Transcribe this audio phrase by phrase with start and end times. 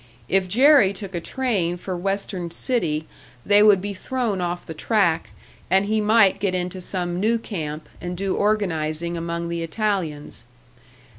[0.27, 3.05] If Jerry took a train for Western City,
[3.45, 5.29] they would be thrown off the track,
[5.69, 10.45] and he might get into some new camp and do organising among the Italians.